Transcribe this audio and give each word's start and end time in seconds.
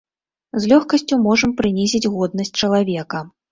З 0.63 0.71
лёгкасцю 0.71 1.19
можам 1.27 1.53
прынізіць 1.61 2.03
годнасць 2.17 2.53
чалавека. 2.63 3.25